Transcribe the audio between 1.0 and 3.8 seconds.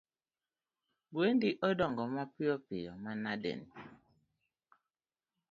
Gwendi odongo piyo manadeni!